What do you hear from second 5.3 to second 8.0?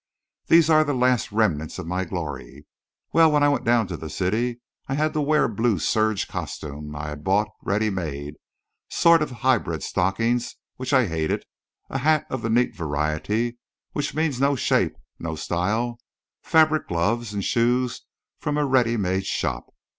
a blue serge costume I had bought ready